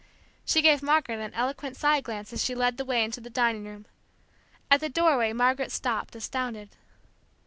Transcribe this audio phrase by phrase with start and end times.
[0.45, 3.65] She gave Margaret an eloquent side glance as she led the way into the dining
[3.65, 3.85] room.
[4.71, 6.71] At the doorway Margaret stopped, astounded.